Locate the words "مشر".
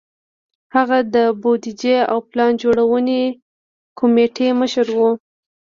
4.59-4.87